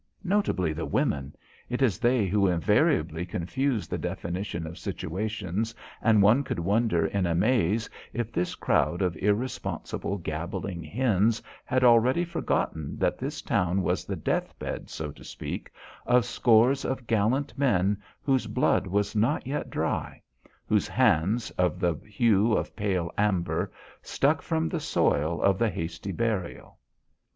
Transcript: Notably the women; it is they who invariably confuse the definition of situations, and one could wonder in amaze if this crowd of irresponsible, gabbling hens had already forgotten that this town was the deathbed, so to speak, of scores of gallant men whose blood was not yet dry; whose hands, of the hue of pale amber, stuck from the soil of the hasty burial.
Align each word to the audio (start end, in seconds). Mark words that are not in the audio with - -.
Notably 0.23 0.73
the 0.73 0.87
women; 0.87 1.35
it 1.69 1.83
is 1.83 1.99
they 1.99 2.25
who 2.25 2.47
invariably 2.47 3.23
confuse 3.23 3.87
the 3.87 3.99
definition 3.99 4.65
of 4.65 4.79
situations, 4.79 5.75
and 6.01 6.23
one 6.23 6.43
could 6.43 6.57
wonder 6.57 7.05
in 7.05 7.27
amaze 7.27 7.87
if 8.11 8.31
this 8.31 8.55
crowd 8.55 9.03
of 9.03 9.15
irresponsible, 9.17 10.17
gabbling 10.17 10.81
hens 10.83 11.39
had 11.65 11.83
already 11.83 12.25
forgotten 12.25 12.97
that 12.97 13.19
this 13.19 13.43
town 13.43 13.83
was 13.83 14.03
the 14.03 14.15
deathbed, 14.15 14.89
so 14.89 15.11
to 15.11 15.23
speak, 15.23 15.71
of 16.07 16.25
scores 16.25 16.83
of 16.83 17.05
gallant 17.05 17.55
men 17.55 18.01
whose 18.23 18.47
blood 18.47 18.87
was 18.87 19.15
not 19.15 19.45
yet 19.45 19.69
dry; 19.69 20.19
whose 20.65 20.87
hands, 20.87 21.51
of 21.59 21.79
the 21.79 21.93
hue 22.07 22.53
of 22.53 22.75
pale 22.75 23.11
amber, 23.19 23.71
stuck 24.01 24.41
from 24.41 24.67
the 24.67 24.79
soil 24.79 25.39
of 25.43 25.59
the 25.59 25.69
hasty 25.69 26.11
burial. 26.11 26.79